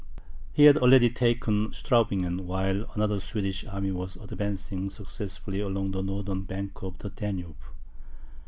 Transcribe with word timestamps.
He 0.51 0.63
had 0.63 0.77
already 0.77 1.11
taken 1.11 1.69
Straubingen, 1.69 2.45
while 2.45 2.89
another 2.95 3.19
Swedish 3.19 3.63
army 3.67 3.91
was 3.91 4.15
advancing 4.15 4.89
successfully 4.89 5.59
along 5.59 5.91
the 5.91 6.01
northern 6.01 6.41
bank 6.41 6.81
of 6.81 6.97
the 6.97 7.11
Danube. 7.11 7.55